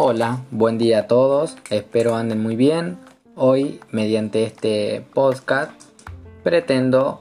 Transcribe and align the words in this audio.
Hola, 0.00 0.44
buen 0.52 0.78
día 0.78 1.00
a 1.00 1.06
todos, 1.08 1.56
espero 1.70 2.14
anden 2.14 2.40
muy 2.40 2.54
bien. 2.54 2.98
Hoy, 3.34 3.80
mediante 3.90 4.44
este 4.44 5.04
podcast, 5.12 5.72
pretendo 6.44 7.18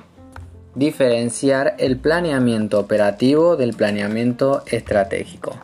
diferenciar 0.75 1.73
el 1.79 1.97
planeamiento 1.97 2.79
operativo 2.79 3.55
del 3.55 3.73
planeamiento 3.73 4.61
estratégico. 4.67 5.55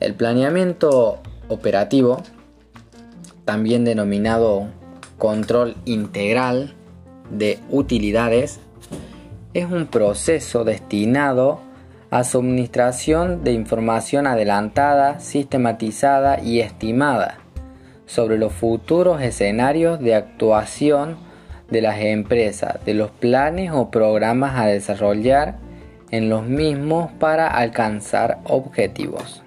El 0.00 0.14
planeamiento 0.14 1.18
operativo, 1.48 2.22
también 3.44 3.84
denominado 3.84 4.68
control 5.18 5.76
integral 5.84 6.72
de 7.30 7.58
utilidades, 7.68 8.58
es 9.52 9.70
un 9.70 9.86
proceso 9.86 10.64
destinado 10.64 11.60
a 12.10 12.24
suministración 12.24 13.44
de 13.44 13.52
información 13.52 14.26
adelantada, 14.26 15.20
sistematizada 15.20 16.40
y 16.40 16.60
estimada 16.60 17.38
sobre 18.06 18.38
los 18.38 18.52
futuros 18.52 19.20
escenarios 19.20 20.00
de 20.00 20.14
actuación 20.14 21.16
de 21.70 21.82
las 21.82 22.00
empresas, 22.00 22.78
de 22.84 22.94
los 22.94 23.10
planes 23.10 23.72
o 23.72 23.90
programas 23.90 24.58
a 24.58 24.66
desarrollar 24.66 25.56
en 26.10 26.28
los 26.28 26.44
mismos 26.44 27.10
para 27.18 27.48
alcanzar 27.48 28.38
objetivos. 28.44 29.42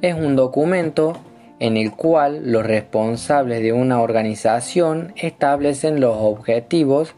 Es 0.00 0.14
un 0.14 0.34
documento 0.34 1.18
en 1.58 1.76
el 1.76 1.92
cual 1.92 2.50
los 2.50 2.64
responsables 2.64 3.62
de 3.62 3.74
una 3.74 4.00
organización 4.00 5.12
establecen 5.16 6.00
los 6.00 6.16
objetivos 6.18 7.14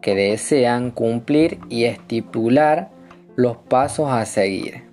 que 0.00 0.14
desean 0.14 0.90
cumplir 0.90 1.58
y 1.68 1.84
estipular 1.84 2.90
los 3.34 3.56
pasos 3.56 4.10
a 4.10 4.24
seguir. 4.24 4.84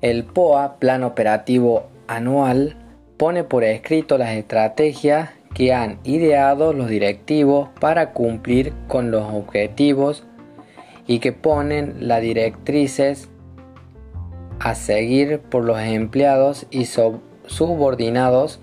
El 0.00 0.24
POA, 0.24 0.78
Plan 0.78 1.04
Operativo 1.04 1.84
Anual, 2.08 2.76
pone 3.16 3.44
por 3.44 3.62
escrito 3.62 4.18
las 4.18 4.30
estrategias 4.30 5.30
que 5.54 5.72
han 5.72 5.98
ideado 6.02 6.72
los 6.72 6.88
directivos 6.88 7.68
para 7.78 8.12
cumplir 8.12 8.72
con 8.88 9.10
los 9.10 9.32
objetivos 9.32 10.24
y 11.06 11.18
que 11.18 11.32
ponen 11.32 12.08
las 12.08 12.20
directrices 12.22 13.28
a 14.58 14.74
seguir 14.74 15.40
por 15.40 15.64
los 15.64 15.78
empleados 15.80 16.66
y 16.70 16.86
subordinados 17.46 18.60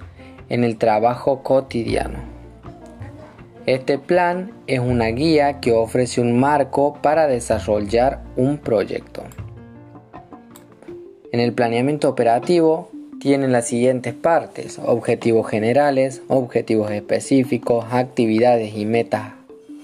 en 0.49 0.63
el 0.63 0.77
trabajo 0.77 1.43
cotidiano. 1.43 2.38
Este 3.69 3.99
plan 3.99 4.51
es 4.65 4.79
una 4.79 5.09
guía 5.09 5.59
que 5.59 5.73
ofrece 5.73 6.21
un 6.21 6.39
marco 6.39 6.97
para 7.03 7.27
desarrollar 7.27 8.23
un 8.35 8.57
proyecto. 8.57 9.21
En 11.31 11.39
el 11.39 11.53
planeamiento 11.53 12.09
operativo 12.09 12.89
tienen 13.21 13.51
las 13.51 13.67
siguientes 13.67 14.15
partes, 14.15 14.79
objetivos 14.83 15.47
generales, 15.47 16.23
objetivos 16.29 16.89
específicos, 16.89 17.85
actividades 17.91 18.75
y 18.75 18.87
metas 18.87 19.33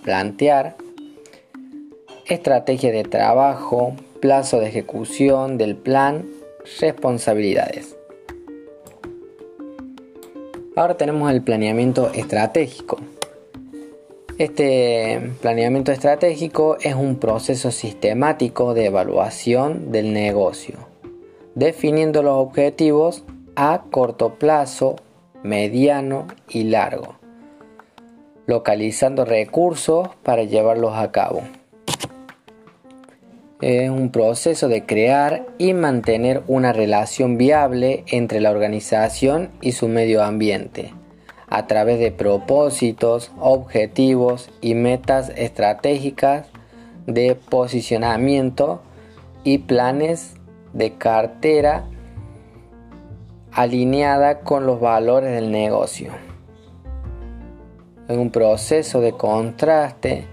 plantear, 0.04 0.78
estrategia 2.26 2.92
de 2.92 3.04
trabajo, 3.04 3.96
plazo 4.20 4.60
de 4.62 4.70
ejecución 4.70 5.60
del 5.60 5.76
plan, 5.76 6.26
responsabilidades. 6.82 7.96
Ahora 10.76 10.98
tenemos 10.98 11.32
el 11.32 11.44
planeamiento 11.44 12.12
estratégico. 12.14 12.98
Este 14.38 15.32
planeamiento 15.42 15.94
estratégico 15.94 16.76
es 16.82 16.94
un 16.94 17.20
proceso 17.20 17.72
sistemático 17.72 18.74
de 18.74 18.88
evaluación 18.88 19.94
del 19.94 20.12
negocio, 20.12 20.76
definiendo 21.56 22.22
los 22.22 22.34
objetivos 22.34 23.24
a 23.56 23.84
corto 23.90 24.36
plazo, 24.36 24.98
mediano 25.42 26.28
y 26.50 26.66
largo, 26.66 27.16
localizando 28.46 29.24
recursos 29.24 30.10
para 30.22 30.44
llevarlos 30.44 30.98
a 30.98 31.14
cabo. 31.14 31.42
Es 33.62 33.90
un 33.90 34.12
proceso 34.12 34.68
de 34.68 34.86
crear 34.86 35.46
y 35.58 35.74
mantener 35.74 36.44
una 36.48 36.74
relación 36.74 37.38
viable 37.38 38.04
entre 38.08 38.42
la 38.42 38.52
organización 38.52 39.52
y 39.62 39.72
su 39.72 39.88
medio 39.88 40.22
ambiente 40.26 40.92
a 41.56 41.68
través 41.68 42.00
de 42.00 42.12
propósitos, 42.12 43.32
objetivos 43.40 44.50
y 44.60 44.76
metas 44.76 45.32
estratégicas 45.38 46.48
de 47.08 47.36
posicionamiento 47.36 48.82
y 49.46 49.60
planes 49.60 50.34
de 50.74 50.96
cartera 50.96 51.86
alineada 53.54 54.42
con 54.42 54.66
los 54.66 54.82
valores 54.82 55.32
del 55.32 55.50
negocio. 55.50 56.12
En 58.10 58.20
un 58.20 58.32
proceso 58.32 59.00
de 59.00 59.14
contraste 59.14 60.26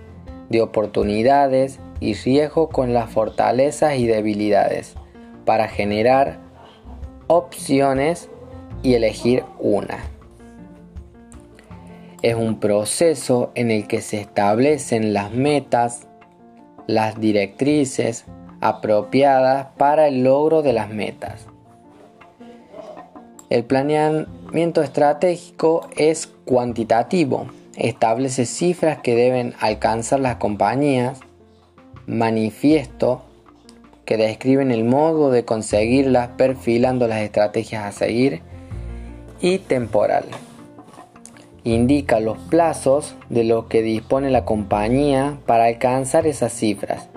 de 0.49 0.61
oportunidades 0.61 1.79
y 2.01 2.15
riesgo 2.15 2.69
con 2.69 2.93
las 2.95 3.11
fortalezas 3.11 3.95
y 3.95 4.09
debilidades 4.09 4.97
para 5.45 5.69
generar 5.69 6.41
opciones 7.29 8.29
y 8.83 8.95
elegir 8.95 9.45
una 9.61 9.99
es 12.23 12.37
un 12.37 12.61
proceso 12.61 13.51
en 13.57 13.71
el 13.71 13.89
que 13.89 14.01
se 14.01 14.21
establecen 14.21 15.13
las 15.13 15.33
metas, 15.33 16.07
las 16.87 17.21
directrices 17.21 18.25
apropiadas 18.61 19.69
para 19.77 20.07
el 20.07 20.23
logro 20.23 20.63
de 20.63 20.73
las 20.73 20.89
metas. 20.89 21.47
El 23.51 23.65
planeamiento 23.65 24.83
estratégico 24.83 25.89
es 25.97 26.29
cuantitativo, 26.45 27.49
establece 27.77 28.47
cifras 28.47 28.99
que 28.99 29.17
deben 29.17 29.55
alcanzar 29.61 30.21
las 30.21 30.37
compañías, 30.37 31.21
manifiesto 32.07 33.25
que 34.05 34.17
describen 34.17 34.71
el 34.71 34.85
modo 34.85 35.31
de 35.31 35.45
conseguirlas 35.45 36.29
perfilando 36.29 37.09
las 37.09 37.21
estrategias 37.21 37.85
a 37.85 37.93
seguir 37.93 38.43
y 39.41 39.59
temporal 39.59 40.25
indica 41.65 42.21
los 42.21 42.39
plazos 42.39 43.15
de 43.29 43.45
lo 43.45 43.69
que 43.69 43.83
dispone 43.83 44.31
la 44.31 44.45
compañía 44.45 45.39
para 45.47 45.67
alcanzar 45.67 46.27
esas 46.27 46.53
cifras. 46.53 47.09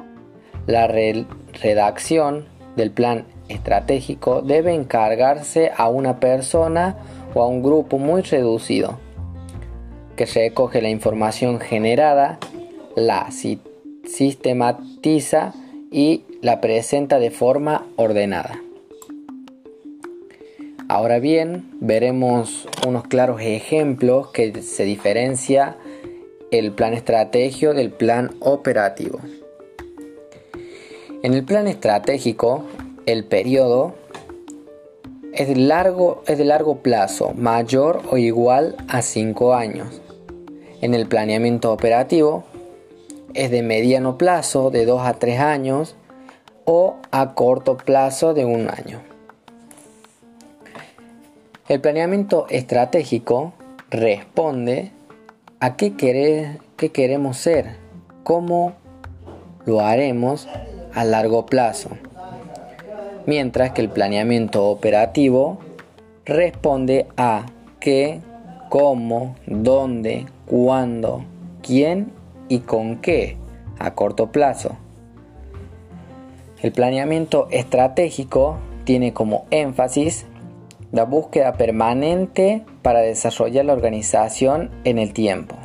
La 0.68 0.88
redacción 0.88 2.46
del 2.76 2.92
plan 2.92 3.26
estratégico 3.48 4.42
debe 4.42 4.74
encargarse 4.74 5.72
a 5.76 5.90
una 5.90 6.20
persona 6.20 6.98
o 7.34 7.42
a 7.44 7.48
un 7.48 7.62
grupo 7.64 7.98
muy 7.98 8.22
reducido 8.22 9.00
que 10.16 10.26
recoge 10.26 10.82
la 10.82 10.90
información 10.90 11.60
generada, 11.60 12.40
la 12.96 13.30
sistematiza 14.06 15.54
y 15.92 16.24
la 16.42 16.62
presenta 16.62 17.20
de 17.20 17.32
forma 17.32 17.86
ordenada. 17.98 18.65
Ahora 20.88 21.18
bien, 21.18 21.68
veremos 21.82 22.68
unos 22.86 23.08
claros 23.08 23.42
ejemplos 23.42 24.30
que 24.30 24.62
se 24.62 24.84
diferencia 24.84 25.78
el 26.52 26.74
plan 26.74 26.94
estratégico 26.94 27.74
del 27.74 27.90
plan 27.90 28.36
operativo. 28.40 29.20
En 31.24 31.34
el 31.34 31.44
plan 31.44 31.68
estratégico, 31.68 32.66
el 33.08 33.26
periodo 33.26 33.96
es 35.34 35.48
de 35.48 35.56
largo, 35.56 36.24
es 36.28 36.38
de 36.38 36.46
largo 36.46 36.78
plazo, 36.84 37.34
mayor 37.34 38.04
o 38.12 38.18
igual 38.18 38.76
a 38.88 39.02
5 39.02 39.56
años. 39.56 40.02
En 40.82 40.94
el 40.94 41.08
planeamiento 41.08 41.74
operativo 41.74 42.44
es 43.34 43.50
de 43.50 43.64
mediano 43.64 44.20
plazo, 44.20 44.70
de 44.70 44.86
2 44.86 45.02
a 45.02 45.14
3 45.16 45.40
años, 45.40 45.96
o 46.66 46.98
a 47.10 47.34
corto 47.34 47.76
plazo 47.76 48.36
de 48.36 48.46
un 48.46 48.70
año. 48.70 49.15
El 51.68 51.82
planeamiento 51.82 52.46
estratégico 52.52 53.54
responde 53.90 54.92
a 55.60 55.76
qué, 55.76 55.96
queremos 55.96 57.38
ser, 57.38 57.78
cómo 58.24 58.74
lo 59.66 59.80
haremos 59.80 60.48
a 60.94 61.04
largo 61.04 61.48
plazo. 61.48 61.90
Mientras 63.26 63.72
que 63.72 63.82
el 63.82 63.90
planeamiento 63.90 64.68
operativo 64.68 65.58
responde 66.24 67.08
a 67.18 67.48
qué, 67.80 68.22
cómo, 68.70 69.36
dónde, 69.48 70.28
cuándo, 70.46 71.26
quién 71.64 72.12
y 72.48 72.60
con 72.60 72.98
qué 72.98 73.38
a 73.80 73.96
corto 73.96 74.32
plazo. 74.32 74.78
El 76.62 76.72
planeamiento 76.72 77.48
estratégico 77.50 78.60
tiene 78.84 79.14
como 79.14 79.48
énfasis 79.50 80.28
la 80.92 81.04
búsqueda 81.06 81.54
permanente 81.54 82.64
para 82.82 83.00
desarrollar 83.00 83.66
la 83.66 83.74
organización 83.74 84.72
en 84.84 84.98
el 84.98 85.14
tiempo. 85.14 85.56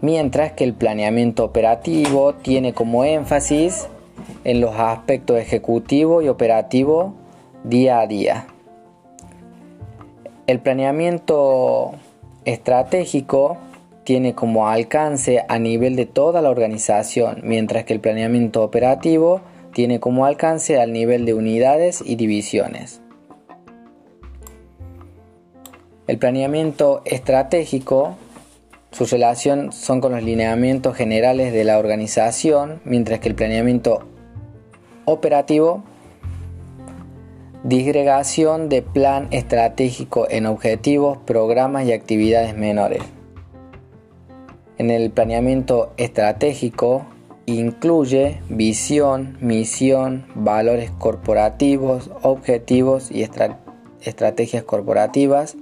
Mientras 0.00 0.52
que 0.52 0.64
el 0.64 0.74
planeamiento 0.74 1.44
operativo 1.44 2.34
tiene 2.34 2.74
como 2.74 3.04
énfasis 3.04 3.88
en 4.44 4.60
los 4.60 4.74
aspectos 4.76 5.38
ejecutivo 5.38 6.22
y 6.22 6.28
operativo 6.28 7.14
día 7.64 8.00
a 8.00 8.06
día. 8.06 8.46
El 10.46 10.60
planeamiento 10.60 11.92
estratégico 12.44 13.56
tiene 14.04 14.34
como 14.34 14.68
alcance 14.68 15.42
a 15.48 15.58
nivel 15.58 15.96
de 15.96 16.04
toda 16.04 16.42
la 16.42 16.50
organización, 16.50 17.40
mientras 17.42 17.84
que 17.84 17.94
el 17.94 18.00
planeamiento 18.00 18.62
operativo 18.62 19.40
tiene 19.72 19.98
como 19.98 20.26
alcance 20.26 20.78
al 20.78 20.92
nivel 20.92 21.24
de 21.24 21.32
unidades 21.32 22.02
y 22.04 22.16
divisiones. 22.16 23.00
El 26.06 26.18
planeamiento 26.18 27.02
estratégico, 27.04 28.16
su 28.90 29.06
relación 29.06 29.72
son 29.72 30.00
con 30.00 30.12
los 30.12 30.22
lineamientos 30.22 30.96
generales 30.96 31.52
de 31.52 31.64
la 31.64 31.78
organización, 31.78 32.80
mientras 32.84 33.20
que 33.20 33.28
el 33.28 33.34
planeamiento 33.34 34.00
operativo 35.06 35.82
Disgregación 37.64 38.68
de 38.68 38.82
plan 38.82 39.28
estratégico 39.30 40.26
en 40.28 40.44
objetivos, 40.44 41.16
programas 41.24 41.86
y 41.86 41.94
actividades 41.94 42.54
menores. 42.54 43.02
En 44.76 44.90
el 44.90 45.10
planeamiento 45.10 45.94
estratégico 45.96 47.06
incluye 47.46 48.42
visión, 48.50 49.38
misión, 49.40 50.26
valores 50.34 50.90
corporativos, 50.90 52.10
objetivos 52.20 53.10
y 53.10 53.26
estrategias 54.02 54.62
corporativas, 54.64 55.56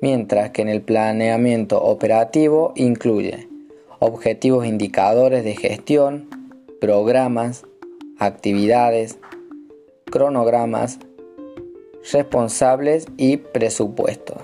mientras 0.00 0.50
que 0.50 0.62
en 0.62 0.68
el 0.68 0.82
planeamiento 0.82 1.82
operativo 1.82 2.72
incluye 2.76 3.48
objetivos 3.98 4.66
indicadores 4.66 5.44
de 5.44 5.56
gestión, 5.56 6.28
programas, 6.80 7.64
actividades, 8.18 9.18
cronogramas, 10.04 10.98
responsables 12.12 13.06
y 13.16 13.38
presupuestos. 13.38 14.38